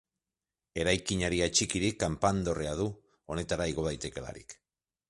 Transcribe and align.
Eraikinari 0.83 1.43
atxikirik 1.47 1.99
kanpandorrea 2.05 2.73
du, 2.81 2.89
honetara 3.35 3.73
igo 3.75 3.89
daitekeelarik. 3.91 4.63